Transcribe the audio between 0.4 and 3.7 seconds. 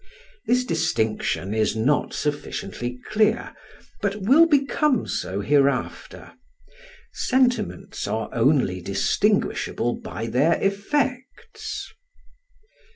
This distinction is not sufficiently clear,